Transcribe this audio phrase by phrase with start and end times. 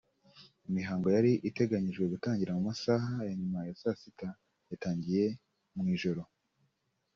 [0.69, 4.29] Imihango yari iteganyijwe gutangira mu masaha ya nyuma ya saa sita
[4.69, 5.25] yatangiye
[5.75, 6.21] mu ijoro